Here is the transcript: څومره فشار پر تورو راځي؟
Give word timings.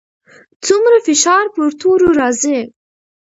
څومره 0.65 0.97
فشار 1.07 1.45
پر 1.55 1.69
تورو 1.79 2.07
راځي؟ 2.19 2.59